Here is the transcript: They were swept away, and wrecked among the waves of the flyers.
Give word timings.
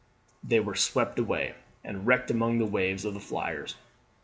They 0.43 0.59
were 0.59 0.73
swept 0.73 1.19
away, 1.19 1.53
and 1.83 2.07
wrecked 2.07 2.31
among 2.31 2.57
the 2.57 2.65
waves 2.65 3.05
of 3.05 3.13
the 3.13 3.19
flyers. 3.19 3.75